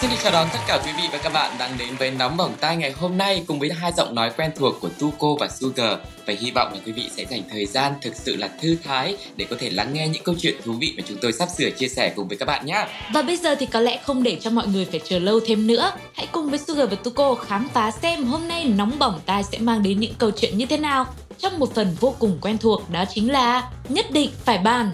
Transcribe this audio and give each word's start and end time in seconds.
Xin 0.00 0.10
được 0.10 0.16
chào 0.22 0.32
đón 0.32 0.48
tất 0.52 0.58
cả 0.66 0.80
quý 0.84 0.90
vị 0.96 1.02
và 1.12 1.18
các 1.18 1.32
bạn 1.32 1.50
đang 1.58 1.78
đến 1.78 1.88
với 1.98 2.10
Nóng 2.10 2.36
Bỏng 2.36 2.54
Tai 2.60 2.76
ngày 2.76 2.92
hôm 2.92 3.18
nay 3.18 3.44
cùng 3.46 3.58
với 3.58 3.70
hai 3.72 3.92
giọng 3.96 4.14
nói 4.14 4.30
quen 4.36 4.50
thuộc 4.56 4.80
của 4.80 4.88
Tuco 4.98 5.28
và 5.40 5.48
Sugar. 5.48 5.98
Và 6.26 6.34
hy 6.40 6.50
vọng 6.50 6.72
là 6.72 6.80
quý 6.86 6.92
vị 6.92 7.08
sẽ 7.16 7.24
dành 7.30 7.42
thời 7.50 7.66
gian 7.66 7.92
thực 8.02 8.16
sự 8.16 8.36
là 8.36 8.48
thư 8.60 8.76
thái 8.84 9.16
để 9.36 9.46
có 9.50 9.56
thể 9.58 9.70
lắng 9.70 9.92
nghe 9.92 10.08
những 10.08 10.22
câu 10.22 10.34
chuyện 10.38 10.54
thú 10.64 10.72
vị 10.80 10.94
mà 10.96 11.02
chúng 11.08 11.18
tôi 11.22 11.32
sắp 11.32 11.48
sửa 11.58 11.70
chia 11.70 11.88
sẻ 11.88 12.12
cùng 12.16 12.28
với 12.28 12.36
các 12.36 12.46
bạn 12.46 12.66
nhé. 12.66 12.86
Và 13.14 13.22
bây 13.22 13.36
giờ 13.36 13.54
thì 13.54 13.66
có 13.66 13.80
lẽ 13.80 14.00
không 14.02 14.22
để 14.22 14.38
cho 14.40 14.50
mọi 14.50 14.66
người 14.66 14.84
phải 14.84 15.00
chờ 15.04 15.18
lâu 15.18 15.40
thêm 15.46 15.66
nữa. 15.66 15.92
Hãy 16.14 16.28
cùng 16.32 16.50
với 16.50 16.58
Sugar 16.58 16.90
và 16.90 16.96
Tuco 16.96 17.34
khám 17.34 17.68
phá 17.74 17.90
xem 17.90 18.24
hôm 18.24 18.48
nay 18.48 18.64
Nóng 18.64 18.98
Bỏng 18.98 19.20
Tai 19.26 19.42
sẽ 19.44 19.58
mang 19.58 19.82
đến 19.82 20.00
những 20.00 20.14
câu 20.18 20.30
chuyện 20.30 20.58
như 20.58 20.66
thế 20.66 20.76
nào 20.76 21.06
Trong 21.38 21.58
một 21.58 21.74
phần 21.74 21.96
vô 22.00 22.14
cùng 22.18 22.38
quen 22.40 22.58
thuộc, 22.58 22.90
đó 22.90 23.04
chính 23.14 23.32
là 23.32 23.70
Nhất 23.88 24.10
định 24.10 24.30
phải 24.44 24.58
bàn. 24.58 24.90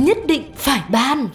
Nhất 0.00 0.18
định 0.26 0.42
phải 0.56 0.80
bàn 0.90 1.28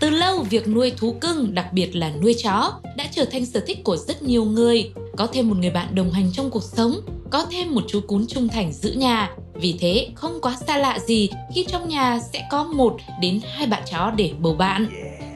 từ 0.00 0.10
lâu, 0.10 0.42
việc 0.50 0.68
nuôi 0.68 0.92
thú 0.96 1.16
cưng, 1.20 1.54
đặc 1.54 1.72
biệt 1.72 1.96
là 1.96 2.12
nuôi 2.22 2.34
chó, 2.44 2.72
đã 2.96 3.04
trở 3.12 3.24
thành 3.24 3.46
sở 3.46 3.60
thích 3.66 3.78
của 3.84 3.96
rất 3.96 4.22
nhiều 4.22 4.44
người. 4.44 4.90
Có 5.16 5.26
thêm 5.26 5.48
một 5.48 5.56
người 5.58 5.70
bạn 5.70 5.94
đồng 5.94 6.10
hành 6.10 6.32
trong 6.32 6.50
cuộc 6.50 6.62
sống, 6.62 7.00
có 7.30 7.46
thêm 7.50 7.74
một 7.74 7.84
chú 7.88 8.00
cún 8.00 8.26
trung 8.26 8.48
thành 8.48 8.72
giữ 8.72 8.92
nhà. 8.92 9.30
Vì 9.54 9.74
thế, 9.80 10.08
không 10.14 10.40
quá 10.42 10.56
xa 10.66 10.78
lạ 10.78 10.98
gì 10.98 11.28
khi 11.54 11.64
trong 11.68 11.88
nhà 11.88 12.20
sẽ 12.32 12.48
có 12.50 12.64
một 12.64 12.96
đến 13.20 13.40
hai 13.56 13.66
bạn 13.66 13.82
chó 13.90 14.10
để 14.16 14.32
bầu 14.38 14.54
bạn. 14.54 14.86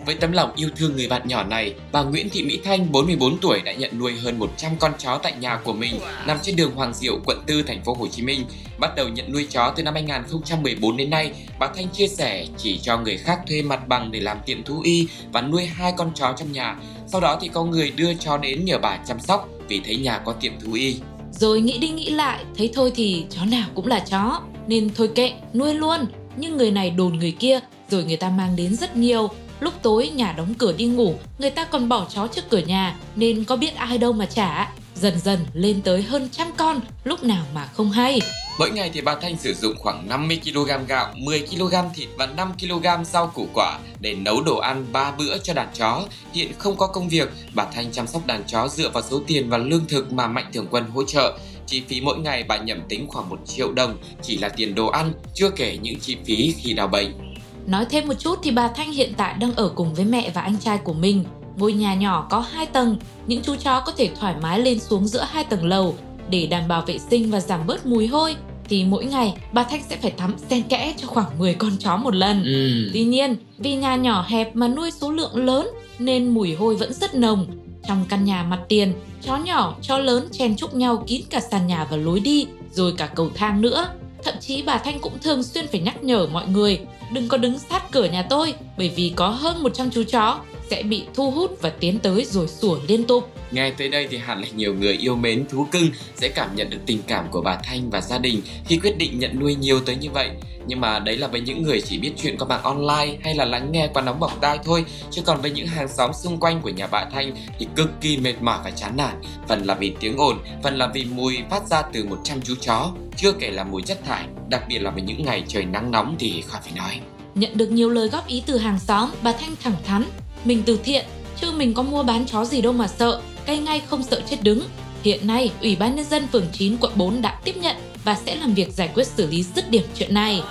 Với 0.06 0.14
tấm 0.14 0.32
lòng 0.32 0.52
yêu 0.56 0.68
thương 0.76 0.96
người 0.96 1.08
bạn 1.08 1.28
nhỏ 1.28 1.44
này, 1.44 1.74
bà 1.92 2.02
Nguyễn 2.02 2.30
Thị 2.30 2.42
Mỹ 2.42 2.60
Thanh, 2.64 2.92
44 2.92 3.38
tuổi 3.38 3.60
đã 3.64 3.72
nhận 3.72 3.98
nuôi 3.98 4.12
hơn 4.14 4.38
100 4.38 4.72
con 4.80 4.92
chó 4.98 5.18
tại 5.22 5.32
nhà 5.40 5.56
của 5.64 5.72
mình, 5.72 5.98
nằm 6.26 6.38
trên 6.42 6.56
đường 6.56 6.74
Hoàng 6.74 6.94
Diệu, 6.94 7.18
quận 7.24 7.38
4, 7.48 7.66
thành 7.66 7.84
phố 7.84 7.94
Hồ 7.94 8.08
Chí 8.08 8.22
Minh. 8.22 8.44
Bắt 8.78 8.96
đầu 8.96 9.08
nhận 9.08 9.32
nuôi 9.32 9.46
chó 9.50 9.72
từ 9.76 9.82
năm 9.82 9.94
2014 9.94 10.96
đến 10.96 11.10
nay, 11.10 11.32
bà 11.58 11.66
Thanh 11.76 11.88
chia 11.88 12.06
sẻ 12.08 12.46
chỉ 12.58 12.78
cho 12.82 12.98
người 12.98 13.16
khác 13.16 13.38
thuê 13.48 13.62
mặt 13.62 13.88
bằng 13.88 14.12
để 14.12 14.20
làm 14.20 14.38
tiệm 14.46 14.62
thú 14.62 14.80
y 14.84 15.08
và 15.32 15.40
nuôi 15.40 15.66
hai 15.66 15.92
con 15.96 16.10
chó 16.14 16.34
trong 16.38 16.52
nhà. 16.52 16.76
Sau 17.06 17.20
đó 17.20 17.38
thì 17.40 17.48
có 17.48 17.64
người 17.64 17.90
đưa 17.90 18.14
chó 18.14 18.38
đến 18.38 18.64
nhờ 18.64 18.78
bà 18.78 18.98
chăm 19.06 19.20
sóc 19.20 19.48
vì 19.68 19.80
thấy 19.84 19.96
nhà 19.96 20.18
có 20.18 20.32
tiệm 20.32 20.52
thú 20.60 20.72
y. 20.72 20.96
Rồi 21.32 21.60
nghĩ 21.60 21.78
đi 21.78 21.88
nghĩ 21.88 22.10
lại, 22.10 22.44
thấy 22.58 22.70
thôi 22.74 22.92
thì 22.94 23.26
chó 23.30 23.44
nào 23.44 23.68
cũng 23.74 23.86
là 23.86 23.98
chó, 23.98 24.40
nên 24.66 24.90
thôi 24.96 25.10
kệ, 25.14 25.32
nuôi 25.54 25.74
luôn. 25.74 26.06
Nhưng 26.36 26.56
người 26.56 26.70
này 26.70 26.90
đồn 26.90 27.18
người 27.18 27.32
kia, 27.38 27.60
rồi 27.90 28.04
người 28.04 28.16
ta 28.16 28.30
mang 28.30 28.56
đến 28.56 28.76
rất 28.76 28.96
nhiều, 28.96 29.28
Lúc 29.60 29.74
tối 29.82 30.08
nhà 30.08 30.32
đóng 30.32 30.54
cửa 30.54 30.72
đi 30.72 30.84
ngủ, 30.84 31.14
người 31.38 31.50
ta 31.50 31.64
còn 31.64 31.88
bỏ 31.88 32.06
chó 32.14 32.26
trước 32.26 32.42
cửa 32.50 32.58
nhà 32.58 32.96
nên 33.16 33.44
có 33.44 33.56
biết 33.56 33.74
ai 33.74 33.98
đâu 33.98 34.12
mà 34.12 34.26
trả. 34.26 34.72
Dần 34.94 35.18
dần 35.18 35.38
lên 35.52 35.82
tới 35.82 36.02
hơn 36.02 36.28
trăm 36.32 36.46
con, 36.56 36.80
lúc 37.04 37.24
nào 37.24 37.44
mà 37.54 37.68
không 37.74 37.90
hay. 37.90 38.20
Mỗi 38.58 38.70
ngày 38.70 38.90
thì 38.94 39.00
bà 39.00 39.14
Thanh 39.14 39.38
sử 39.38 39.54
dụng 39.54 39.74
khoảng 39.78 40.08
50kg 40.08 40.84
gạo, 40.86 41.14
10kg 41.16 41.90
thịt 41.94 42.08
và 42.18 42.28
5kg 42.36 43.04
rau 43.04 43.26
củ 43.26 43.48
quả 43.54 43.78
để 44.00 44.14
nấu 44.14 44.42
đồ 44.42 44.56
ăn 44.58 44.86
3 44.92 45.10
bữa 45.10 45.38
cho 45.38 45.54
đàn 45.54 45.68
chó. 45.74 46.04
Hiện 46.32 46.52
không 46.58 46.76
có 46.76 46.86
công 46.86 47.08
việc, 47.08 47.28
bà 47.54 47.64
Thanh 47.74 47.92
chăm 47.92 48.06
sóc 48.06 48.26
đàn 48.26 48.44
chó 48.46 48.68
dựa 48.68 48.88
vào 48.88 49.02
số 49.10 49.20
tiền 49.26 49.50
và 49.50 49.58
lương 49.58 49.86
thực 49.88 50.12
mà 50.12 50.26
Mạnh 50.26 50.50
Thường 50.52 50.66
Quân 50.70 50.84
hỗ 50.94 51.04
trợ. 51.04 51.38
Chi 51.66 51.82
phí 51.88 52.00
mỗi 52.00 52.18
ngày 52.18 52.44
bà 52.48 52.56
nhẩm 52.56 52.80
tính 52.88 53.06
khoảng 53.08 53.28
1 53.28 53.38
triệu 53.46 53.72
đồng, 53.72 53.98
chỉ 54.22 54.38
là 54.38 54.48
tiền 54.48 54.74
đồ 54.74 54.86
ăn, 54.86 55.12
chưa 55.34 55.50
kể 55.50 55.78
những 55.82 56.00
chi 56.00 56.16
phí 56.26 56.54
khi 56.58 56.72
đào 56.72 56.88
bệnh. 56.88 57.25
Nói 57.66 57.86
thêm 57.90 58.08
một 58.08 58.14
chút 58.18 58.38
thì 58.42 58.50
bà 58.50 58.68
Thanh 58.68 58.92
hiện 58.92 59.12
tại 59.16 59.34
đang 59.40 59.54
ở 59.54 59.68
cùng 59.68 59.94
với 59.94 60.04
mẹ 60.04 60.30
và 60.34 60.40
anh 60.40 60.56
trai 60.56 60.78
của 60.78 60.92
mình. 60.92 61.24
Ngôi 61.56 61.72
nhà 61.72 61.94
nhỏ 61.94 62.26
có 62.30 62.40
2 62.40 62.66
tầng, 62.66 62.96
những 63.26 63.42
chú 63.42 63.56
chó 63.56 63.80
có 63.80 63.92
thể 63.92 64.10
thoải 64.20 64.34
mái 64.42 64.60
lên 64.60 64.80
xuống 64.80 65.06
giữa 65.06 65.26
hai 65.30 65.44
tầng 65.44 65.64
lầu 65.64 65.94
để 66.30 66.46
đảm 66.46 66.68
bảo 66.68 66.82
vệ 66.82 66.98
sinh 66.98 67.30
và 67.30 67.40
giảm 67.40 67.66
bớt 67.66 67.86
mùi 67.86 68.06
hôi 68.06 68.36
thì 68.68 68.84
mỗi 68.84 69.04
ngày 69.04 69.34
bà 69.52 69.62
Thanh 69.62 69.82
sẽ 69.88 69.96
phải 69.96 70.10
tắm 70.10 70.34
xen 70.50 70.62
kẽ 70.62 70.94
cho 70.96 71.06
khoảng 71.06 71.38
10 71.38 71.54
con 71.54 71.72
chó 71.78 71.96
một 71.96 72.14
lần. 72.14 72.44
Ừ. 72.44 72.90
Tuy 72.92 73.04
nhiên, 73.04 73.36
vì 73.58 73.76
nhà 73.76 73.96
nhỏ 73.96 74.24
hẹp 74.28 74.56
mà 74.56 74.68
nuôi 74.68 74.90
số 74.90 75.12
lượng 75.12 75.36
lớn 75.36 75.68
nên 75.98 76.28
mùi 76.28 76.54
hôi 76.54 76.76
vẫn 76.76 76.92
rất 76.92 77.14
nồng. 77.14 77.46
Trong 77.88 78.04
căn 78.08 78.24
nhà 78.24 78.42
mặt 78.42 78.60
tiền, 78.68 78.92
chó 79.22 79.36
nhỏ, 79.36 79.76
chó 79.82 79.98
lớn 79.98 80.28
chen 80.32 80.56
chúc 80.56 80.74
nhau 80.74 81.04
kín 81.06 81.22
cả 81.30 81.40
sàn 81.40 81.66
nhà 81.66 81.86
và 81.90 81.96
lối 81.96 82.20
đi, 82.20 82.46
rồi 82.72 82.94
cả 82.96 83.06
cầu 83.06 83.30
thang 83.34 83.60
nữa. 83.60 83.88
Thậm 84.24 84.34
chí 84.40 84.62
bà 84.62 84.78
Thanh 84.78 84.98
cũng 84.98 85.18
thường 85.22 85.42
xuyên 85.42 85.66
phải 85.66 85.80
nhắc 85.80 86.04
nhở 86.04 86.26
mọi 86.32 86.48
người 86.48 86.80
đừng 87.12 87.28
có 87.28 87.36
đứng 87.36 87.58
sát 87.58 87.90
cửa 87.90 88.04
nhà 88.04 88.22
tôi 88.22 88.54
bởi 88.78 88.92
vì 88.96 89.12
có 89.16 89.28
hơn 89.28 89.62
100 89.62 89.90
chú 89.90 90.02
chó 90.02 90.40
sẽ 90.70 90.82
bị 90.82 91.04
thu 91.14 91.30
hút 91.30 91.58
và 91.60 91.70
tiến 91.70 91.98
tới 91.98 92.24
rồi 92.24 92.48
sủa 92.48 92.78
liên 92.88 93.04
tục. 93.04 93.30
Nghe 93.50 93.70
tới 93.70 93.88
đây 93.88 94.06
thì 94.10 94.16
hẳn 94.16 94.40
là 94.40 94.48
nhiều 94.56 94.74
người 94.74 94.92
yêu 94.92 95.16
mến 95.16 95.46
thú 95.48 95.66
cưng 95.70 95.88
sẽ 96.14 96.28
cảm 96.28 96.56
nhận 96.56 96.70
được 96.70 96.78
tình 96.86 96.98
cảm 97.06 97.24
của 97.30 97.40
bà 97.40 97.58
Thanh 97.64 97.90
và 97.90 98.00
gia 98.00 98.18
đình 98.18 98.42
khi 98.66 98.78
quyết 98.78 98.98
định 98.98 99.18
nhận 99.18 99.40
nuôi 99.40 99.54
nhiều 99.54 99.80
tới 99.80 99.96
như 99.96 100.10
vậy. 100.10 100.30
Nhưng 100.66 100.80
mà 100.80 100.98
đấy 100.98 101.16
là 101.16 101.26
với 101.26 101.40
những 101.40 101.62
người 101.62 101.80
chỉ 101.80 101.98
biết 101.98 102.12
chuyện 102.22 102.38
qua 102.38 102.48
mạng 102.48 102.62
online 102.62 103.18
hay 103.22 103.34
là 103.34 103.44
lắng 103.44 103.72
nghe 103.72 103.88
qua 103.94 104.02
nóng 104.02 104.20
bỏng 104.20 104.38
tai 104.40 104.58
thôi. 104.64 104.84
Chứ 105.10 105.22
còn 105.26 105.40
với 105.40 105.50
những 105.50 105.66
hàng 105.66 105.88
xóm 105.88 106.10
xung 106.22 106.40
quanh 106.40 106.60
của 106.62 106.70
nhà 106.70 106.86
bà 106.86 107.04
Thanh 107.12 107.34
thì 107.58 107.66
cực 107.76 107.90
kỳ 108.00 108.16
mệt 108.16 108.34
mỏi 108.40 108.58
và 108.64 108.70
chán 108.70 108.96
nản. 108.96 109.14
Phần 109.48 109.62
là 109.64 109.74
vì 109.74 109.92
tiếng 110.00 110.16
ồn, 110.16 110.38
phần 110.62 110.78
là 110.78 110.88
vì 110.94 111.04
mùi 111.04 111.38
phát 111.50 111.66
ra 111.66 111.82
từ 111.92 112.04
100 112.04 112.40
chú 112.42 112.54
chó. 112.60 112.92
Chưa 113.16 113.32
kể 113.32 113.50
là 113.50 113.64
mùi 113.64 113.82
chất 113.82 114.04
thải, 114.04 114.24
đặc 114.48 114.64
biệt 114.68 114.78
là 114.78 114.90
với 114.90 115.02
những 115.02 115.22
ngày 115.22 115.44
trời 115.48 115.64
nắng 115.64 115.90
nóng 115.90 116.16
thì 116.18 116.42
khỏi 116.46 116.60
phải 116.64 116.72
nói. 116.76 117.00
Nhận 117.34 117.50
được 117.54 117.70
nhiều 117.70 117.90
lời 117.90 118.08
góp 118.08 118.26
ý 118.26 118.42
từ 118.46 118.58
hàng 118.58 118.78
xóm, 118.78 119.10
bà 119.22 119.32
Thanh 119.32 119.56
thẳng 119.62 119.76
thắn 119.84 120.04
mình 120.44 120.62
từ 120.66 120.78
thiện, 120.84 121.04
chứ 121.40 121.52
mình 121.56 121.74
có 121.74 121.82
mua 121.82 122.02
bán 122.02 122.24
chó 122.26 122.44
gì 122.44 122.62
đâu 122.62 122.72
mà 122.72 122.86
sợ, 122.86 123.20
cây 123.46 123.58
ngay 123.58 123.80
không 123.80 124.02
sợ 124.02 124.20
chết 124.30 124.36
đứng. 124.42 124.60
Hiện 125.02 125.26
nay, 125.26 125.50
Ủy 125.60 125.76
ban 125.76 125.96
Nhân 125.96 126.04
dân 126.04 126.26
phường 126.26 126.46
9 126.52 126.76
quận 126.80 126.92
4 126.96 127.22
đã 127.22 127.40
tiếp 127.44 127.56
nhận 127.56 127.76
và 128.04 128.14
sẽ 128.14 128.36
làm 128.36 128.54
việc 128.54 128.72
giải 128.72 128.90
quyết 128.94 129.06
xử 129.06 129.26
lý 129.26 129.42
dứt 129.42 129.70
điểm 129.70 129.82
chuyện 129.98 130.14
này. 130.14 130.42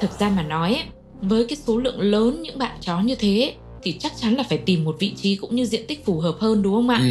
Thực 0.00 0.18
ra 0.18 0.28
mà 0.28 0.42
nói, 0.42 0.82
với 1.20 1.46
cái 1.46 1.56
số 1.56 1.78
lượng 1.78 2.00
lớn 2.00 2.42
những 2.42 2.58
bạn 2.58 2.78
chó 2.80 3.00
như 3.00 3.14
thế 3.14 3.54
thì 3.82 3.92
chắc 3.98 4.12
chắn 4.20 4.34
là 4.34 4.42
phải 4.42 4.58
tìm 4.58 4.84
một 4.84 4.96
vị 4.98 5.12
trí 5.16 5.36
cũng 5.36 5.56
như 5.56 5.64
diện 5.64 5.86
tích 5.86 6.04
phù 6.04 6.20
hợp 6.20 6.36
hơn 6.40 6.62
đúng 6.62 6.74
không 6.74 6.88
ạ? 6.88 7.00
Ừ. 7.02 7.08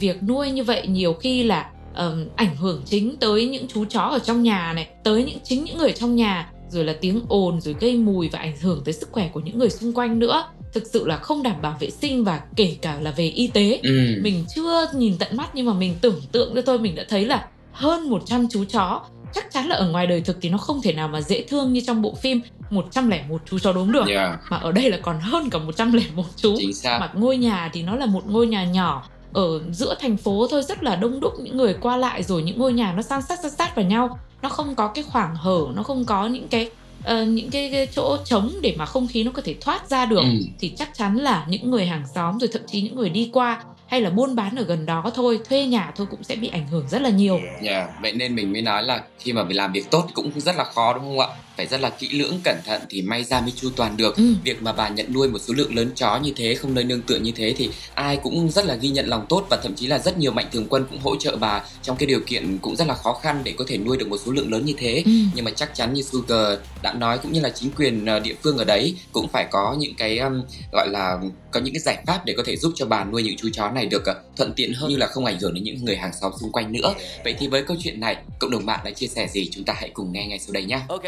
Việc 0.00 0.22
nuôi 0.22 0.50
như 0.50 0.64
vậy 0.64 0.86
nhiều 0.86 1.12
khi 1.12 1.42
là 1.42 1.70
um, 1.96 2.26
ảnh 2.36 2.56
hưởng 2.56 2.82
chính 2.84 3.16
tới 3.16 3.48
những 3.48 3.66
chú 3.74 3.84
chó 3.84 4.00
ở 4.00 4.18
trong 4.18 4.42
nhà 4.42 4.72
này, 4.72 4.88
tới 5.04 5.24
những 5.24 5.38
chính 5.44 5.64
những 5.64 5.78
người 5.78 5.92
trong 5.92 6.16
nhà, 6.16 6.50
rồi 6.70 6.84
là 6.84 6.94
tiếng 7.00 7.20
ồn 7.28 7.60
rồi 7.60 7.76
gây 7.80 7.96
mùi 7.96 8.28
và 8.28 8.38
ảnh 8.38 8.56
hưởng 8.60 8.82
tới 8.84 8.94
sức 8.94 9.08
khỏe 9.12 9.30
của 9.32 9.40
những 9.40 9.58
người 9.58 9.70
xung 9.70 9.92
quanh 9.92 10.18
nữa. 10.18 10.44
Thực 10.72 10.86
sự 10.86 11.06
là 11.06 11.16
không 11.16 11.42
đảm 11.42 11.62
bảo 11.62 11.76
vệ 11.80 11.90
sinh 11.90 12.24
và 12.24 12.40
kể 12.56 12.76
cả 12.82 12.98
là 13.00 13.10
về 13.10 13.28
y 13.28 13.46
tế. 13.46 13.80
Ừ. 13.82 14.20
mình 14.22 14.44
chưa 14.54 14.86
nhìn 14.94 15.18
tận 15.18 15.36
mắt 15.36 15.50
nhưng 15.54 15.66
mà 15.66 15.72
mình 15.72 15.94
tưởng 16.00 16.20
tượng 16.32 16.54
cho 16.54 16.62
tôi 16.62 16.78
mình 16.78 16.94
đã 16.94 17.04
thấy 17.08 17.24
là 17.24 17.46
hơn 17.72 18.10
100 18.10 18.48
chú 18.50 18.64
chó. 18.64 19.02
Chắc 19.34 19.52
chắn 19.52 19.68
là 19.68 19.76
ở 19.76 19.90
ngoài 19.90 20.06
đời 20.06 20.20
thực 20.20 20.38
thì 20.40 20.48
nó 20.48 20.58
không 20.58 20.82
thể 20.82 20.92
nào 20.92 21.08
mà 21.08 21.20
dễ 21.20 21.44
thương 21.48 21.72
như 21.72 21.80
trong 21.86 22.02
bộ 22.02 22.14
phim 22.14 22.40
101 22.70 23.40
chú 23.50 23.58
chó 23.58 23.72
đốm 23.72 23.92
được. 23.92 24.08
Yeah, 24.08 24.38
mà 24.50 24.56
ở 24.56 24.72
đây 24.72 24.90
là 24.90 24.98
còn 25.02 25.20
hơn 25.20 25.50
cả 25.50 25.58
101 25.58 26.24
chú. 26.36 26.54
Chính 26.58 26.74
xác. 26.74 26.98
mà 27.00 27.10
ngôi 27.14 27.36
nhà 27.36 27.70
thì 27.72 27.82
nó 27.82 27.96
là 27.96 28.06
một 28.06 28.22
ngôi 28.26 28.46
nhà 28.46 28.64
nhỏ 28.64 29.08
ở 29.32 29.60
giữa 29.72 29.94
thành 30.00 30.16
phố 30.16 30.46
thôi 30.50 30.62
rất 30.62 30.82
là 30.82 30.96
đông 30.96 31.20
đúc 31.20 31.32
những 31.42 31.56
người 31.56 31.74
qua 31.80 31.96
lại 31.96 32.22
rồi 32.22 32.42
những 32.42 32.58
ngôi 32.58 32.72
nhà 32.72 32.92
nó 32.96 33.02
san 33.02 33.22
sát 33.22 33.38
san 33.42 33.50
sát 33.50 33.76
vào 33.76 33.84
nhau 33.84 34.18
nó 34.42 34.48
không 34.48 34.74
có 34.74 34.88
cái 34.88 35.04
khoảng 35.04 35.34
hở 35.36 35.60
nó 35.74 35.82
không 35.82 36.04
có 36.04 36.26
những 36.26 36.48
cái 36.48 36.70
ờ, 37.04 37.22
những 37.24 37.50
cái, 37.50 37.70
cái 37.72 37.86
chỗ 37.86 38.16
trống 38.24 38.50
để 38.62 38.74
mà 38.78 38.86
không 38.86 39.08
khí 39.08 39.24
nó 39.24 39.30
có 39.34 39.42
thể 39.44 39.54
thoát 39.60 39.88
ra 39.90 40.04
được 40.04 40.20
Ừ. 40.22 40.28
thì 40.58 40.72
chắc 40.76 40.90
chắn 40.94 41.16
là 41.16 41.44
những 41.48 41.70
người 41.70 41.86
hàng 41.86 42.04
xóm 42.14 42.38
rồi 42.38 42.48
thậm 42.52 42.62
chí 42.66 42.80
những 42.80 42.96
người 42.96 43.08
đi 43.08 43.30
qua 43.32 43.62
hay 43.86 44.00
là 44.00 44.10
buôn 44.10 44.36
bán 44.36 44.56
ở 44.56 44.62
gần 44.64 44.86
đó 44.86 45.10
thôi 45.14 45.40
thuê 45.48 45.66
nhà 45.66 45.92
thôi 45.96 46.06
cũng 46.10 46.22
sẽ 46.24 46.36
bị 46.36 46.48
ảnh 46.48 46.68
hưởng 46.68 46.88
rất 46.88 47.02
là 47.02 47.08
nhiều 47.10 47.40
Yeah, 47.62 47.90
vậy 48.02 48.12
nên 48.12 48.34
mình 48.34 48.52
mới 48.52 48.62
nói 48.62 48.82
là 48.82 49.02
khi 49.18 49.32
mà 49.32 49.44
mình 49.44 49.56
làm 49.56 49.72
việc 49.72 49.90
tốt 49.90 50.06
cũng 50.14 50.40
rất 50.40 50.56
là 50.56 50.64
khó 50.64 50.92
đúng 50.94 51.02
không 51.02 51.18
ạ? 51.20 51.26
Phải 51.60 51.66
rất 51.66 51.80
là 51.80 51.90
kỹ 51.90 52.08
lưỡng, 52.08 52.40
cẩn 52.44 52.56
thận 52.66 52.82
thì 52.90 53.02
may 53.02 53.24
ra 53.24 53.40
mới 53.40 53.52
chu 53.56 53.70
toàn 53.76 53.96
được. 53.96 54.16
Ừ. 54.16 54.34
Việc 54.44 54.62
mà 54.62 54.72
bà 54.72 54.88
nhận 54.88 55.12
nuôi 55.12 55.28
một 55.28 55.38
số 55.38 55.54
lượng 55.54 55.74
lớn 55.74 55.90
chó 55.96 56.18
như 56.18 56.32
thế, 56.36 56.54
không 56.54 56.74
nơi 56.74 56.84
nương 56.84 57.02
tựa 57.02 57.18
như 57.18 57.32
thế 57.36 57.54
thì 57.56 57.70
ai 57.94 58.16
cũng 58.16 58.50
rất 58.50 58.64
là 58.64 58.74
ghi 58.74 58.88
nhận 58.88 59.06
lòng 59.06 59.26
tốt 59.28 59.46
và 59.50 59.56
thậm 59.62 59.74
chí 59.74 59.86
là 59.86 59.98
rất 59.98 60.18
nhiều 60.18 60.32
mạnh 60.32 60.46
thường 60.52 60.66
quân 60.70 60.86
cũng 60.90 60.98
hỗ 61.00 61.16
trợ 61.16 61.36
bà 61.36 61.62
trong 61.82 61.96
cái 61.96 62.06
điều 62.06 62.20
kiện 62.26 62.58
cũng 62.58 62.76
rất 62.76 62.86
là 62.86 62.94
khó 62.94 63.18
khăn 63.22 63.40
để 63.44 63.54
có 63.58 63.64
thể 63.68 63.78
nuôi 63.78 63.96
được 63.96 64.08
một 64.08 64.16
số 64.26 64.32
lượng 64.32 64.52
lớn 64.52 64.64
như 64.64 64.74
thế. 64.78 65.02
Ừ. 65.06 65.12
Nhưng 65.34 65.44
mà 65.44 65.50
chắc 65.50 65.74
chắn 65.74 65.94
như 65.94 66.02
Sugar 66.02 66.58
đã 66.82 66.92
nói 66.92 67.18
cũng 67.18 67.32
như 67.32 67.40
là 67.40 67.50
chính 67.50 67.70
quyền 67.70 68.06
ờ, 68.06 68.20
địa 68.20 68.34
phương 68.42 68.58
ở 68.58 68.64
đấy 68.64 68.96
cũng 69.12 69.28
phải 69.28 69.46
có 69.50 69.76
những 69.78 69.94
cái 69.94 70.18
um, 70.18 70.42
gọi 70.72 70.88
là 70.88 71.18
có 71.50 71.60
những 71.60 71.74
cái 71.74 71.80
giải 71.80 72.02
pháp 72.06 72.24
để 72.24 72.34
có 72.36 72.42
thể 72.46 72.56
giúp 72.56 72.72
cho 72.76 72.86
bà 72.86 73.04
nuôi 73.04 73.22
những 73.22 73.36
chú 73.36 73.48
chó 73.52 73.70
này 73.70 73.86
được 73.86 74.04
ờ, 74.06 74.14
thuận 74.36 74.52
tiện 74.56 74.72
hơn 74.72 74.90
như 74.90 74.96
là 74.96 75.06
không 75.06 75.24
ảnh 75.24 75.40
hưởng 75.40 75.54
đến 75.54 75.64
những 75.64 75.84
người 75.84 75.96
hàng 75.96 76.12
xóm 76.20 76.32
xung 76.40 76.52
quanh 76.52 76.72
nữa. 76.72 76.94
Vậy 77.24 77.34
thì 77.38 77.48
với 77.48 77.62
câu 77.62 77.76
chuyện 77.80 78.00
này, 78.00 78.16
cộng 78.38 78.50
đồng 78.50 78.66
mạng 78.66 78.80
đã 78.84 78.90
chia 78.90 79.06
sẻ 79.06 79.28
gì 79.32 79.48
chúng 79.52 79.64
ta 79.64 79.74
hãy 79.76 79.90
cùng 79.94 80.12
nghe 80.12 80.26
ngay 80.26 80.38
sau 80.38 80.52
đây 80.52 80.64
nhé. 80.64 80.80
Ok. 80.88 81.04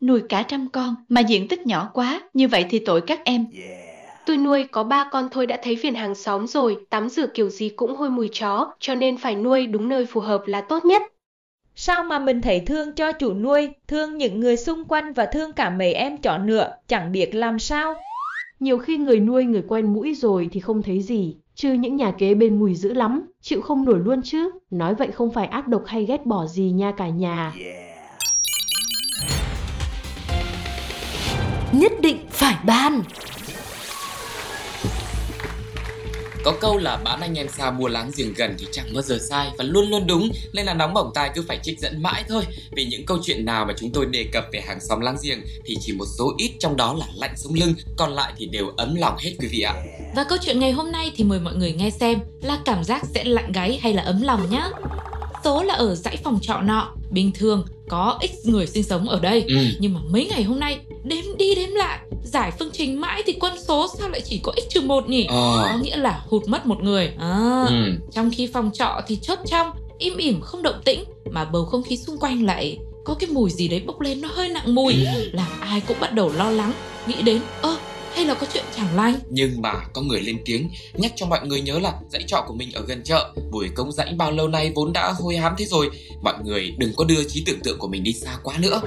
Nuôi 0.00 0.22
cả 0.28 0.42
trăm 0.42 0.68
con 0.72 0.94
mà 1.08 1.20
diện 1.20 1.48
tích 1.48 1.66
nhỏ 1.66 1.90
quá, 1.94 2.20
như 2.34 2.48
vậy 2.48 2.66
thì 2.70 2.78
tội 2.78 3.00
các 3.00 3.20
em. 3.24 3.46
Tôi 4.26 4.36
nuôi 4.36 4.64
có 4.64 4.84
ba 4.84 5.08
con 5.12 5.28
thôi 5.30 5.46
đã 5.46 5.58
thấy 5.62 5.76
phiền 5.76 5.94
hàng 5.94 6.14
xóm 6.14 6.46
rồi, 6.46 6.76
tắm 6.90 7.08
rửa 7.08 7.26
kiểu 7.34 7.48
gì 7.48 7.68
cũng 7.68 7.96
hôi 7.96 8.10
mùi 8.10 8.28
chó, 8.32 8.74
cho 8.80 8.94
nên 8.94 9.16
phải 9.16 9.34
nuôi 9.34 9.66
đúng 9.66 9.88
nơi 9.88 10.06
phù 10.06 10.20
hợp 10.20 10.42
là 10.46 10.60
tốt 10.60 10.84
nhất. 10.84 11.02
Sao 11.74 12.04
mà 12.04 12.18
mình 12.18 12.40
thấy 12.40 12.60
thương 12.60 12.92
cho 12.92 13.12
chủ 13.12 13.34
nuôi, 13.34 13.68
thương 13.88 14.18
những 14.18 14.40
người 14.40 14.56
xung 14.56 14.84
quanh 14.84 15.12
và 15.12 15.26
thương 15.26 15.52
cả 15.52 15.70
mấy 15.70 15.92
em 15.92 16.18
chó 16.18 16.38
nữa, 16.38 16.70
chẳng 16.88 17.12
biết 17.12 17.34
làm 17.34 17.58
sao. 17.58 17.94
Nhiều 18.60 18.78
khi 18.78 18.96
người 18.96 19.20
nuôi 19.20 19.44
người 19.44 19.62
quen 19.68 19.92
mũi 19.92 20.14
rồi 20.14 20.48
thì 20.52 20.60
không 20.60 20.82
thấy 20.82 21.00
gì, 21.00 21.36
chứ 21.54 21.72
những 21.72 21.96
nhà 21.96 22.12
kế 22.18 22.34
bên 22.34 22.58
mùi 22.58 22.74
dữ 22.74 22.92
lắm, 22.92 23.22
chịu 23.40 23.60
không 23.60 23.84
nổi 23.84 23.98
luôn 24.04 24.22
chứ. 24.22 24.50
Nói 24.70 24.94
vậy 24.94 25.08
không 25.10 25.30
phải 25.30 25.46
ác 25.46 25.68
độc 25.68 25.82
hay 25.86 26.04
ghét 26.04 26.26
bỏ 26.26 26.46
gì 26.46 26.70
nha 26.70 26.92
cả 26.96 27.08
nhà. 27.08 27.52
Nhất 31.72 31.92
định 32.00 32.26
phải 32.30 32.54
ban. 32.64 33.02
Có 36.44 36.52
câu 36.60 36.78
là 36.78 36.96
bán 36.96 37.20
anh 37.20 37.34
em 37.34 37.48
xa 37.48 37.70
mua 37.70 37.88
láng 37.88 38.10
giềng 38.16 38.34
gần 38.34 38.54
thì 38.58 38.66
chẳng 38.72 38.86
bao 38.94 39.02
giờ 39.02 39.18
sai 39.28 39.50
và 39.58 39.64
luôn 39.64 39.90
luôn 39.90 40.06
đúng 40.06 40.28
nên 40.52 40.66
là 40.66 40.74
nóng 40.74 40.94
bỏng 40.94 41.10
tai 41.14 41.30
cứ 41.34 41.44
phải 41.48 41.58
trích 41.62 41.78
dẫn 41.78 42.02
mãi 42.02 42.24
thôi 42.28 42.44
vì 42.72 42.84
những 42.84 43.06
câu 43.06 43.18
chuyện 43.22 43.44
nào 43.44 43.64
mà 43.64 43.74
chúng 43.78 43.90
tôi 43.92 44.06
đề 44.06 44.24
cập 44.32 44.44
về 44.52 44.60
hàng 44.60 44.80
xóm 44.80 45.00
láng 45.00 45.16
giềng 45.22 45.38
thì 45.64 45.76
chỉ 45.80 45.92
một 45.92 46.04
số 46.18 46.34
ít 46.38 46.50
trong 46.58 46.76
đó 46.76 46.94
là 46.98 47.06
lạnh 47.14 47.34
sống 47.36 47.54
lưng 47.54 47.74
còn 47.96 48.12
lại 48.12 48.32
thì 48.36 48.46
đều 48.46 48.68
ấm 48.76 48.94
lòng 48.94 49.16
hết 49.18 49.32
quý 49.38 49.48
vị 49.48 49.60
ạ. 49.60 49.74
Và 50.16 50.24
câu 50.24 50.38
chuyện 50.42 50.60
ngày 50.60 50.72
hôm 50.72 50.92
nay 50.92 51.12
thì 51.16 51.24
mời 51.24 51.40
mọi 51.40 51.54
người 51.54 51.72
nghe 51.72 51.90
xem 51.90 52.18
là 52.42 52.58
cảm 52.64 52.84
giác 52.84 53.02
sẽ 53.14 53.24
lạnh 53.24 53.52
gáy 53.52 53.78
hay 53.82 53.92
là 53.92 54.02
ấm 54.02 54.22
lòng 54.22 54.50
nhá. 54.50 54.68
Số 55.44 55.62
là 55.62 55.74
ở 55.74 55.94
dãy 55.94 56.16
phòng 56.24 56.38
trọ 56.42 56.60
nọ, 56.60 56.88
bình 57.10 57.30
thường 57.34 57.64
có 57.88 58.18
x 58.22 58.46
người 58.48 58.66
sinh 58.66 58.82
sống 58.82 59.08
ở 59.08 59.20
đây 59.20 59.44
Ừ. 59.48 59.54
nhưng 59.80 59.94
mà 59.94 60.00
mấy 60.10 60.26
ngày 60.30 60.42
hôm 60.42 60.60
nay 60.60 60.78
đếm 61.04 61.24
đi 61.38 61.54
đếm 61.54 61.68
lại 61.70 61.98
giải 62.22 62.52
phương 62.58 62.70
trình 62.72 63.00
mãi 63.00 63.22
thì 63.26 63.32
quân 63.40 63.52
số 63.68 63.86
sao 63.98 64.08
lại 64.08 64.20
chỉ 64.24 64.40
có 64.42 64.52
x 64.56 64.74
trừ 64.74 64.80
một 64.80 65.08
nhỉ 65.08 65.24
Ờ. 65.28 65.68
có 65.72 65.78
nghĩa 65.82 65.96
là 65.96 66.22
hụt 66.28 66.42
mất 66.48 66.66
một 66.66 66.82
người 66.82 67.12
à, 67.18 67.64
Ừ. 67.68 67.74
trong 68.12 68.30
khi 68.36 68.46
phòng 68.46 68.70
trọ 68.74 69.00
thì 69.06 69.16
chốt 69.22 69.38
trong 69.46 69.70
im 69.98 70.16
ỉm 70.16 70.40
không 70.40 70.62
động 70.62 70.80
tĩnh 70.84 71.04
mà 71.30 71.44
bầu 71.44 71.64
không 71.64 71.82
khí 71.82 71.96
xung 71.96 72.18
quanh 72.18 72.46
lại 72.46 72.78
có 73.04 73.14
cái 73.14 73.30
mùi 73.30 73.50
gì 73.50 73.68
đấy 73.68 73.82
bốc 73.86 74.00
lên 74.00 74.20
nó 74.20 74.28
hơi 74.32 74.48
nặng 74.48 74.74
mùi 74.74 74.94
làm 75.32 75.46
ai 75.60 75.80
cũng 75.88 75.96
bắt 76.00 76.12
đầu 76.14 76.32
lo 76.36 76.50
lắng 76.50 76.72
nghĩ 77.06 77.22
đến 77.22 77.40
ơ 77.62 77.69
hay 78.14 78.24
là 78.24 78.34
có 78.34 78.46
chuyện 78.52 78.64
chẳng 78.76 78.96
lành? 78.96 79.14
Nhưng 79.30 79.62
mà 79.62 79.72
có 79.92 80.02
người 80.02 80.20
lên 80.20 80.38
tiếng 80.44 80.70
nhắc 80.94 81.12
cho 81.16 81.26
mọi 81.26 81.46
người 81.46 81.60
nhớ 81.60 81.78
là 81.78 81.94
dãy 82.08 82.22
trọ 82.26 82.44
của 82.46 82.54
mình 82.54 82.72
ở 82.72 82.82
gần 82.86 83.02
chợ. 83.04 83.30
Buổi 83.50 83.68
công 83.74 83.92
rãnh 83.92 84.18
bao 84.18 84.32
lâu 84.32 84.48
nay 84.48 84.72
vốn 84.74 84.92
đã 84.92 85.12
hôi 85.20 85.36
hám 85.36 85.54
thế 85.58 85.64
rồi. 85.64 85.90
Mọi 86.22 86.34
người 86.44 86.74
đừng 86.78 86.92
có 86.96 87.04
đưa 87.04 87.24
trí 87.28 87.42
tưởng 87.46 87.60
tượng 87.60 87.78
của 87.78 87.88
mình 87.88 88.02
đi 88.02 88.12
xa 88.12 88.38
quá 88.42 88.54
nữa. 88.58 88.82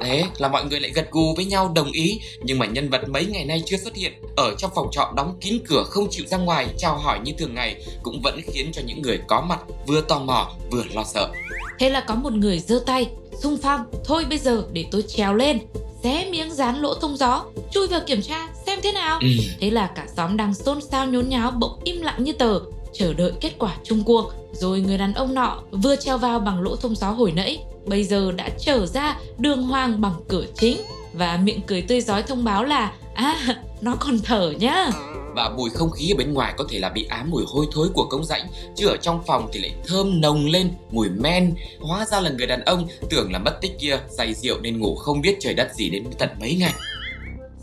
Thế 0.00 0.24
là 0.38 0.48
mọi 0.48 0.64
người 0.64 0.80
lại 0.80 0.90
gật 0.94 1.10
gù 1.10 1.34
với 1.34 1.44
nhau 1.44 1.72
đồng 1.74 1.92
ý. 1.92 2.20
Nhưng 2.42 2.58
mà 2.58 2.66
nhân 2.66 2.90
vật 2.90 3.08
mấy 3.08 3.26
ngày 3.26 3.44
nay 3.44 3.62
chưa 3.66 3.76
xuất 3.76 3.96
hiện. 3.96 4.12
Ở 4.36 4.54
trong 4.58 4.70
phòng 4.74 4.88
trọ 4.92 5.12
đóng 5.16 5.38
kín 5.40 5.58
cửa 5.68 5.84
không 5.90 6.08
chịu 6.10 6.26
ra 6.26 6.38
ngoài 6.38 6.66
Chào 6.78 6.98
hỏi 6.98 7.20
như 7.24 7.32
thường 7.38 7.54
ngày 7.54 7.84
Cũng 8.02 8.20
vẫn 8.22 8.40
khiến 8.46 8.70
cho 8.72 8.82
những 8.86 9.02
người 9.02 9.20
có 9.28 9.40
mặt 9.40 9.58
vừa 9.86 10.00
tò 10.00 10.18
mò 10.18 10.52
vừa 10.70 10.84
lo 10.94 11.04
sợ. 11.04 11.30
Thế 11.78 11.90
là 11.90 12.04
có 12.08 12.14
một 12.14 12.32
người 12.32 12.58
giơ 12.58 12.82
tay 12.86 13.10
xung 13.42 13.56
phong 13.62 13.80
thôi 14.04 14.24
bây 14.28 14.38
giờ 14.38 14.64
để 14.72 14.84
tôi 14.90 15.02
trèo 15.02 15.34
lên. 15.34 15.58
Xé 16.02 16.26
miếng 16.30 16.54
dán 16.54 16.80
lỗ 16.80 16.94
thông 16.94 17.16
gió 17.16 17.44
chui 17.72 17.86
vào 17.86 18.00
kiểm 18.06 18.22
tra 18.22 18.48
xem 18.76 18.82
thế 18.82 18.92
nào 18.92 19.18
ừ. 19.22 19.28
Thế 19.60 19.70
là 19.70 19.86
cả 19.86 20.06
xóm 20.16 20.36
đang 20.36 20.54
xôn 20.54 20.80
xao 20.80 21.06
nhốn 21.06 21.28
nháo 21.28 21.50
bỗng 21.50 21.80
im 21.84 22.02
lặng 22.02 22.24
như 22.24 22.32
tờ, 22.32 22.60
chờ 22.92 23.14
đợi 23.14 23.32
kết 23.40 23.52
quả 23.58 23.76
chung 23.84 24.04
cuộc. 24.04 24.32
Rồi 24.52 24.80
người 24.80 24.98
đàn 24.98 25.14
ông 25.14 25.34
nọ 25.34 25.62
vừa 25.70 25.96
treo 25.96 26.18
vào 26.18 26.38
bằng 26.38 26.60
lỗ 26.60 26.76
thông 26.76 26.94
gió 26.94 27.10
hồi 27.10 27.32
nãy, 27.32 27.58
bây 27.86 28.04
giờ 28.04 28.32
đã 28.32 28.48
trở 28.58 28.86
ra 28.86 29.18
đường 29.38 29.62
hoàng 29.62 30.00
bằng 30.00 30.14
cửa 30.28 30.44
chính 30.54 30.80
và 31.12 31.36
miệng 31.36 31.60
cười 31.66 31.82
tươi 31.82 32.00
rói 32.00 32.22
thông 32.22 32.44
báo 32.44 32.64
là 32.64 32.92
à 33.14 33.36
nó 33.80 33.96
còn 34.00 34.18
thở 34.24 34.52
nhá. 34.58 34.90
Và 35.34 35.50
mùi 35.56 35.70
không 35.70 35.90
khí 35.90 36.10
ở 36.10 36.16
bên 36.16 36.34
ngoài 36.34 36.54
có 36.56 36.64
thể 36.70 36.78
là 36.78 36.88
bị 36.88 37.06
ám 37.08 37.30
mùi 37.30 37.44
hôi 37.46 37.66
thối 37.72 37.88
của 37.94 38.06
công 38.10 38.24
rãnh 38.24 38.46
Chứ 38.76 38.86
ở 38.86 38.96
trong 38.96 39.22
phòng 39.26 39.48
thì 39.52 39.60
lại 39.60 39.72
thơm 39.86 40.20
nồng 40.20 40.46
lên 40.46 40.70
mùi 40.90 41.08
men 41.08 41.54
Hóa 41.80 42.06
ra 42.06 42.20
là 42.20 42.30
người 42.30 42.46
đàn 42.46 42.64
ông 42.64 42.88
tưởng 43.10 43.32
là 43.32 43.38
mất 43.38 43.58
tích 43.60 43.72
kia 43.78 43.98
Say 44.18 44.34
rượu 44.34 44.60
nên 44.60 44.80
ngủ 44.80 44.94
không 44.94 45.20
biết 45.20 45.36
trời 45.40 45.54
đất 45.54 45.74
gì 45.74 45.90
đến 45.90 46.04
tận 46.18 46.28
mấy 46.40 46.54
ngày 46.54 46.72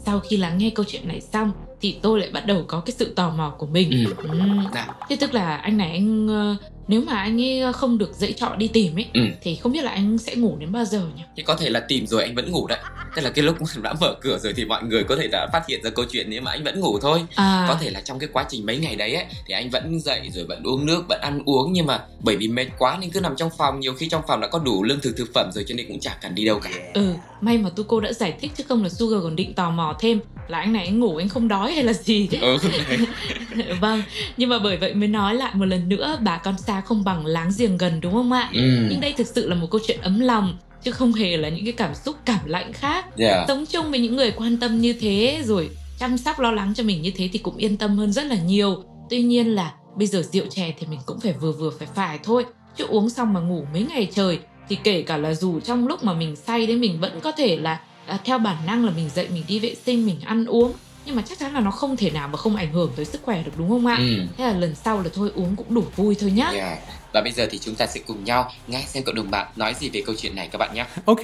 Sau 0.05 0.19
khi 0.19 0.38
lắng 0.38 0.57
nghe 0.57 0.69
câu 0.69 0.85
chuyện 0.89 1.07
này 1.07 1.21
xong 1.21 1.51
thì 1.81 2.00
tôi 2.01 2.19
lại 2.19 2.29
bắt 2.33 2.45
đầu 2.45 2.63
có 2.67 2.79
cái 2.79 2.94
sự 2.97 3.13
tò 3.13 3.29
mò 3.29 3.55
của 3.57 3.65
mình. 3.65 3.91
Ừ. 3.91 4.38
Nào 4.73 4.94
Thế 5.09 5.15
tức 5.19 5.33
là 5.33 5.57
anh 5.57 5.77
này 5.77 5.91
anh 5.91 6.27
ờ, 6.27 6.55
nếu 6.88 7.01
mà 7.01 7.13
anh 7.18 7.41
ấy 7.41 7.74
không 7.74 7.97
được 7.97 8.12
dãy 8.15 8.33
trọ 8.33 8.56
đi 8.57 8.68
tìm 8.68 8.97
ấy 8.97 9.06
Ừ. 9.13 9.21
thì 9.41 9.56
không 9.56 9.71
biết 9.71 9.83
là 9.83 9.91
anh 9.91 10.18
sẽ 10.18 10.35
ngủ 10.35 10.57
đến 10.59 10.71
bao 10.71 10.85
giờ 10.85 11.01
nhỉ? 11.15 11.24
thì 11.38 11.44
có 11.44 11.56
thể 11.56 11.69
là 11.69 11.80
tìm 11.80 12.07
rồi 12.07 12.24
anh 12.24 12.35
vẫn 12.35 12.51
ngủ 12.51 12.68
đấy 12.68 12.80
Tức 13.15 13.21
là 13.21 13.30
cái 13.30 13.44
lúc 13.45 13.56
mà 13.62 13.68
đã 13.83 13.94
mở 14.01 14.15
cửa 14.21 14.38
rồi 14.39 14.53
thì 14.56 14.65
mọi 14.65 14.83
người 14.83 15.03
có 15.03 15.15
thể 15.15 15.27
đã 15.27 15.47
phát 15.53 15.62
hiện 15.68 15.83
ra 15.83 15.89
câu 15.89 16.06
chuyện 16.12 16.27
nhưng 16.30 16.44
mà 16.44 16.51
anh 16.51 16.63
vẫn 16.63 16.80
ngủ 16.80 17.00
thôi 17.00 17.21
À, 17.35 17.65
Có 17.69 17.75
thể 17.81 17.89
là 17.89 18.01
trong 18.01 18.19
cái 18.19 18.30
quá 18.33 18.45
trình 18.50 18.65
mấy 18.65 18.77
ngày 18.77 18.95
đấy 18.95 19.15
ấy 19.15 19.25
Thì 19.47 19.53
anh 19.53 19.69
vẫn 19.69 20.00
dậy 20.00 20.30
rồi 20.33 20.45
vẫn 20.45 20.63
uống 20.63 20.85
nước, 20.85 21.03
vẫn 21.09 21.19
ăn 21.21 21.39
uống 21.45 21.74
Nhưng 21.74 21.85
mà 21.85 22.00
bởi 22.24 22.38
vì 22.38 22.47
mệt 22.47 22.68
quá 22.77 22.97
nên 23.01 23.09
cứ 23.09 23.19
nằm 23.19 23.35
trong 23.38 23.50
phòng 23.57 23.80
Nhiều 23.80 23.94
khi 23.94 24.07
trong 24.09 24.21
phòng 24.27 24.41
đã 24.41 24.47
có 24.47 24.59
đủ 24.59 24.83
lương 24.83 25.00
thực 25.00 25.18
thực 25.18 25.27
phẩm 25.33 25.50
rồi 25.53 25.63
Cho 25.68 25.75
nên 25.75 25.88
cũng 25.88 26.00
chả 26.00 26.18
cần 26.21 26.35
đi 26.35 26.45
đâu 26.45 26.59
cả 26.59 26.69
Ừ, 26.94 27.13
may 27.41 27.57
mà 27.57 27.69
tu 27.75 27.83
cô 27.83 28.00
đã 28.00 28.13
giải 28.13 28.33
thích 28.41 28.51
chứ 28.57 28.63
không 28.69 28.83
là 28.83 28.89
Sugar 28.89 29.24
còn 29.24 29.35
định 29.35 29.53
tò 29.53 29.69
mò 29.69 29.95
thêm 30.00 30.19
là 30.47 30.59
anh 30.59 30.74
này 30.74 30.85
anh 30.85 31.00
ngủ 31.00 31.15
anh 31.18 31.30
không 31.30 31.47
đói 31.47 31.74
hay 31.74 31.83
là 31.83 31.94
gì. 31.94 32.30
Ừ 32.41 32.57
vâng, 33.81 34.01
nhưng 34.38 34.50
mà 34.50 34.59
bởi 34.59 34.77
vậy 34.77 34.94
mới 34.94 35.07
nói 35.07 35.35
lại 35.35 35.51
một 35.56 35.65
lần 35.65 35.89
nữa 35.89 36.18
bà 36.24 36.38
con 36.38 36.57
xa 36.57 36.72
không 36.81 37.03
bằng 37.03 37.25
láng 37.25 37.51
giềng 37.57 37.77
gần 37.77 38.01
đúng 38.01 38.13
không 38.13 38.31
ạ? 38.31 38.49
ừ. 38.53 38.87
Nhưng 38.89 39.01
đây 39.01 39.13
thực 39.17 39.27
sự 39.27 39.49
là 39.49 39.55
một 39.55 39.67
câu 39.71 39.81
chuyện 39.87 40.01
ấm 40.01 40.19
lòng 40.19 40.57
chứ 40.83 40.91
không 40.91 41.13
hề 41.13 41.37
là 41.37 41.49
những 41.49 41.65
cái 41.65 41.73
cảm 41.73 41.95
xúc 41.95 42.15
cảm 42.25 42.39
lạnh 42.45 42.73
khác. 42.73 43.05
yeah. 43.17 43.47
Sống 43.47 43.65
chung 43.65 43.91
với 43.91 43.99
những 43.99 44.15
người 44.15 44.31
quan 44.31 44.57
tâm 44.57 44.81
như 44.81 44.93
thế 44.93 45.41
rồi 45.45 45.69
chăm 45.99 46.17
sóc 46.17 46.39
lo 46.39 46.51
lắng 46.51 46.73
cho 46.75 46.83
mình 46.83 47.01
như 47.01 47.11
thế 47.15 47.29
thì 47.33 47.39
cũng 47.39 47.57
yên 47.57 47.77
tâm 47.77 47.97
hơn 47.97 48.13
rất 48.13 48.25
là 48.25 48.35
nhiều. 48.35 48.83
Tuy 49.09 49.21
nhiên 49.21 49.55
là 49.55 49.73
bây 49.95 50.07
giờ 50.07 50.21
rượu 50.21 50.45
chè 50.49 50.73
thì 50.79 50.87
mình 50.87 50.99
cũng 51.05 51.19
phải 51.19 51.33
vừa 51.33 51.51
vừa 51.51 51.69
phải 51.79 51.87
phải 51.95 52.19
thôi. 52.23 52.45
Chứ 52.77 52.85
uống 52.87 53.09
xong 53.09 53.33
mà 53.33 53.39
ngủ 53.39 53.65
mấy 53.73 53.85
ngày 53.89 54.07
trời 54.15 54.39
thì 54.69 54.77
kể 54.83 55.01
cả 55.01 55.17
là 55.17 55.33
dù 55.33 55.59
trong 55.59 55.87
lúc 55.87 56.03
mà 56.03 56.13
mình 56.13 56.35
say 56.35 56.67
đấy 56.67 56.75
mình 56.75 56.99
vẫn 56.99 57.19
có 57.19 57.31
thể 57.31 57.55
là 57.55 57.79
à, 58.07 58.19
theo 58.25 58.37
bản 58.37 58.57
năng 58.65 58.85
là 58.85 58.91
mình 58.95 59.09
dậy 59.15 59.27
mình 59.33 59.43
đi 59.47 59.59
vệ 59.59 59.75
sinh 59.85 60.05
mình 60.05 60.21
ăn 60.25 60.45
uống 60.45 60.73
nhưng 61.05 61.15
mà 61.15 61.21
chắc 61.21 61.39
chắn 61.39 61.53
là 61.53 61.59
nó 61.59 61.71
không 61.71 61.97
thể 61.97 62.11
nào 62.11 62.27
mà 62.27 62.38
không 62.38 62.55
ảnh 62.55 62.71
hưởng 62.71 62.91
tới 62.95 63.05
sức 63.05 63.21
khỏe 63.23 63.44
được 63.44 63.51
đúng 63.57 63.69
không 63.69 63.85
ạ? 63.85 63.95
Ừ. 64.00 64.25
Thế 64.38 64.45
là 64.45 64.53
lần 64.53 64.75
sau 64.75 65.01
là 65.01 65.09
thôi 65.13 65.31
uống 65.35 65.55
cũng 65.55 65.73
đủ 65.73 65.83
vui 65.95 66.15
thôi 66.19 66.31
nhá. 66.31 66.50
Yeah. 66.53 66.77
Và 67.13 67.21
bây 67.21 67.31
giờ 67.31 67.47
thì 67.51 67.57
chúng 67.57 67.75
ta 67.75 67.88
sẽ 67.88 68.00
cùng 68.07 68.23
nhau 68.23 68.51
nghe 68.67 68.83
xem 68.88 69.03
cộng 69.03 69.15
đồng 69.15 69.31
bạn 69.31 69.47
nói 69.55 69.73
gì 69.73 69.89
về 69.89 70.03
câu 70.05 70.15
chuyện 70.17 70.35
này 70.35 70.50
các 70.51 70.57
bạn 70.57 70.73
nhé. 70.73 70.85
Ok. 71.05 71.21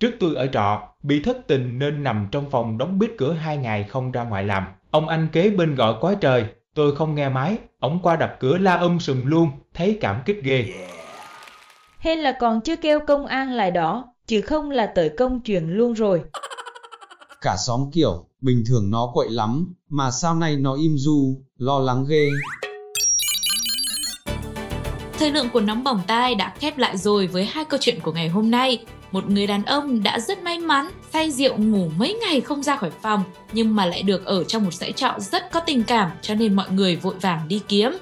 Trước 0.00 0.10
tôi 0.20 0.34
ở 0.34 0.46
trọ, 0.52 0.82
bị 1.02 1.22
thất 1.24 1.36
tình 1.46 1.78
nên 1.78 2.02
nằm 2.02 2.28
trong 2.32 2.50
phòng 2.50 2.78
đóng 2.78 2.98
bít 2.98 3.10
cửa 3.18 3.32
hai 3.32 3.56
ngày 3.56 3.86
không 3.88 4.12
ra 4.12 4.24
ngoài 4.24 4.44
làm. 4.44 4.66
Ông 4.90 5.08
anh 5.08 5.28
kế 5.32 5.50
bên 5.50 5.74
gọi 5.74 5.94
quá 6.00 6.14
trời, 6.20 6.44
tôi 6.74 6.96
không 6.96 7.14
nghe 7.14 7.28
máy, 7.28 7.56
ổng 7.80 8.00
qua 8.02 8.16
đập 8.16 8.36
cửa 8.40 8.58
la 8.58 8.76
um 8.76 8.98
sùm 8.98 9.26
luôn, 9.26 9.50
thấy 9.74 9.98
cảm 10.00 10.22
kích 10.26 10.40
ghê. 10.42 10.64
Hay 11.98 12.16
là 12.16 12.32
còn 12.40 12.60
chưa 12.60 12.76
kêu 12.76 13.00
công 13.06 13.26
an 13.26 13.52
lại 13.52 13.70
đó, 13.70 14.04
chứ 14.26 14.40
không 14.40 14.70
là 14.70 14.86
tới 14.86 15.10
công 15.18 15.40
truyền 15.44 15.68
luôn 15.68 15.92
rồi. 15.92 16.22
Cả 17.40 17.56
xóm 17.66 17.90
kiểu, 17.92 18.26
bình 18.44 18.64
thường 18.66 18.90
nó 18.90 19.10
quậy 19.14 19.30
lắm, 19.30 19.74
mà 19.88 20.10
sao 20.10 20.34
nay 20.34 20.56
nó 20.56 20.74
im 20.74 20.96
du, 20.98 21.42
lo 21.56 21.78
lắng 21.78 22.06
ghê. 22.08 22.28
Thời 25.18 25.30
lượng 25.30 25.48
của 25.52 25.60
nóng 25.60 25.84
bỏng 25.84 26.00
tai 26.06 26.34
đã 26.34 26.54
khép 26.58 26.78
lại 26.78 26.96
rồi 26.96 27.26
với 27.26 27.44
hai 27.44 27.64
câu 27.64 27.80
chuyện 27.82 28.00
của 28.00 28.12
ngày 28.12 28.28
hôm 28.28 28.50
nay. 28.50 28.84
Một 29.12 29.30
người 29.30 29.46
đàn 29.46 29.64
ông 29.64 30.02
đã 30.02 30.20
rất 30.20 30.42
may 30.42 30.58
mắn, 30.58 30.90
say 31.12 31.30
rượu 31.30 31.56
ngủ 31.56 31.90
mấy 31.98 32.18
ngày 32.20 32.40
không 32.40 32.62
ra 32.62 32.76
khỏi 32.76 32.90
phòng, 33.02 33.22
nhưng 33.52 33.76
mà 33.76 33.86
lại 33.86 34.02
được 34.02 34.24
ở 34.24 34.44
trong 34.44 34.64
một 34.64 34.74
dãy 34.74 34.92
trọ 34.92 35.14
rất 35.18 35.52
có 35.52 35.60
tình 35.60 35.82
cảm 35.82 36.10
cho 36.22 36.34
nên 36.34 36.54
mọi 36.54 36.70
người 36.70 36.96
vội 36.96 37.14
vàng 37.20 37.48
đi 37.48 37.60
kiếm. 37.68 37.92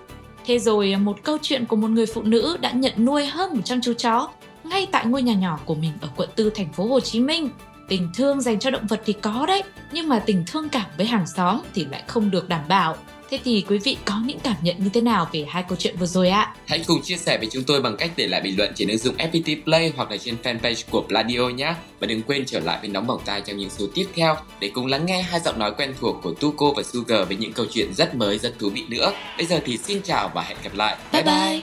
Thế 0.46 0.58
rồi 0.58 0.92
à, 0.92 0.98
một 0.98 1.16
câu 1.22 1.38
chuyện 1.42 1.66
của 1.66 1.76
một 1.76 1.88
người 1.88 2.06
phụ 2.06 2.22
nữ 2.22 2.56
đã 2.60 2.72
nhận 2.72 2.92
nuôi 3.04 3.26
hơn 3.26 3.50
100 3.54 3.80
chú 3.80 3.92
chó 3.94 4.28
ngay 4.64 4.86
tại 4.92 5.06
ngôi 5.06 5.22
nhà 5.22 5.34
nhỏ 5.34 5.58
của 5.64 5.74
mình 5.74 5.92
ở 6.00 6.08
quận 6.16 6.28
4 6.38 6.48
thành 6.54 6.72
phố 6.72 6.86
Hồ 6.86 7.00
Chí 7.00 7.20
Minh. 7.20 7.48
Tình 7.92 8.08
thương 8.14 8.40
dành 8.40 8.58
cho 8.58 8.70
động 8.70 8.86
vật 8.86 9.02
thì 9.06 9.12
có 9.12 9.44
đấy, 9.46 9.62
nhưng 9.92 10.08
mà 10.08 10.18
tình 10.18 10.44
thương 10.46 10.68
cảm 10.68 10.86
với 10.96 11.06
hàng 11.06 11.26
xóm 11.26 11.60
thì 11.74 11.86
lại 11.90 12.02
không 12.06 12.30
được 12.30 12.48
đảm 12.48 12.60
bảo. 12.68 12.96
Thế 13.30 13.38
thì 13.44 13.64
quý 13.68 13.78
vị 13.78 13.96
có 14.04 14.20
những 14.24 14.38
cảm 14.38 14.56
nhận 14.62 14.76
như 14.78 14.88
thế 14.94 15.00
nào 15.00 15.28
về 15.32 15.46
hai 15.48 15.64
câu 15.68 15.76
chuyện 15.78 15.96
vừa 15.98 16.06
rồi 16.06 16.28
ạ? 16.28 16.54
Hãy 16.66 16.84
cùng 16.86 17.02
chia 17.02 17.16
sẻ 17.16 17.38
với 17.38 17.48
chúng 17.52 17.64
tôi 17.64 17.82
bằng 17.82 17.96
cách 17.96 18.10
để 18.16 18.26
lại 18.26 18.40
bình 18.40 18.54
luận 18.58 18.72
trên 18.74 18.88
ứng 18.88 18.98
dụng 18.98 19.16
FPT 19.16 19.64
Play 19.64 19.92
hoặc 19.96 20.10
là 20.10 20.16
trên 20.16 20.36
fanpage 20.42 20.82
của 20.90 21.04
Pladio 21.08 21.48
nhé. 21.48 21.74
Và 22.00 22.06
đừng 22.06 22.22
quên 22.22 22.44
trở 22.46 22.60
lại 22.60 22.78
với 22.80 22.90
nóng 22.90 23.06
bỏng 23.06 23.20
tai 23.24 23.40
trong 23.40 23.56
những 23.56 23.70
số 23.70 23.86
tiếp 23.94 24.06
theo 24.14 24.36
để 24.60 24.70
cùng 24.74 24.86
lắng 24.86 25.06
nghe 25.06 25.22
hai 25.22 25.40
giọng 25.40 25.58
nói 25.58 25.72
quen 25.76 25.94
thuộc 26.00 26.16
của 26.22 26.34
Tuko 26.34 26.66
và 26.76 26.82
Sugar 26.82 27.28
với 27.28 27.36
những 27.36 27.52
câu 27.52 27.66
chuyện 27.72 27.94
rất 27.94 28.14
mới, 28.14 28.38
rất 28.38 28.58
thú 28.58 28.70
vị 28.70 28.84
nữa. 28.88 29.12
Bây 29.36 29.46
giờ 29.46 29.60
thì 29.64 29.78
xin 29.78 30.02
chào 30.02 30.30
và 30.34 30.42
hẹn 30.42 30.56
gặp 30.62 30.74
lại. 30.74 30.96
Bye 31.12 31.22
bye! 31.22 31.62